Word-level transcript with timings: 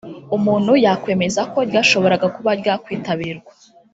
umuntu 0.37 0.71
yakwemeza 0.85 1.41
ko 1.51 1.59
ryashoboraga 1.69 2.27
kuba 2.35 2.51
ryakwitabirwa 2.59 3.51